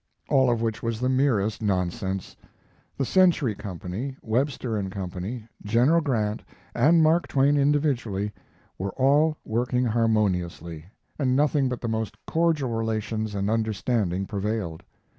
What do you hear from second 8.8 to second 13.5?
all working harmoniously, and nothing but the most cordial relations and